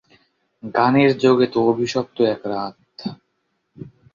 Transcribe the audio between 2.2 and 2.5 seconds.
এক